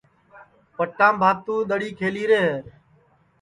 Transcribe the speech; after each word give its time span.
پٹام 0.75 1.13
بھاتُو 1.21 1.55
دؔڑی 1.69 1.89
کھیلی 1.99 2.23
رے 2.29 2.39
ہے 2.47 2.57